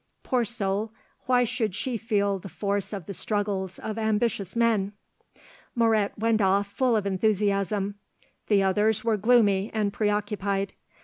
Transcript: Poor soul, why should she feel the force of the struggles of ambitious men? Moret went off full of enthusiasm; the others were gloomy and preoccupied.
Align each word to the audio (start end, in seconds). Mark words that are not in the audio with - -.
Poor 0.23 0.43
soul, 0.43 0.91
why 1.27 1.43
should 1.43 1.75
she 1.75 1.95
feel 1.95 2.39
the 2.39 2.49
force 2.49 2.91
of 2.91 3.05
the 3.05 3.13
struggles 3.13 3.77
of 3.77 3.99
ambitious 3.99 4.55
men? 4.55 4.93
Moret 5.75 6.17
went 6.17 6.41
off 6.41 6.65
full 6.65 6.95
of 6.95 7.05
enthusiasm; 7.05 7.93
the 8.47 8.63
others 8.63 9.03
were 9.03 9.15
gloomy 9.15 9.69
and 9.75 9.93
preoccupied. 9.93 10.73